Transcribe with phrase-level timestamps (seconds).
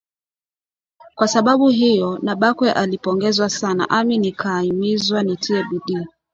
[1.15, 6.07] Kwa sababu hiyo, Nabakwe alipongezwa sana ami nikaimizwa nitie bidii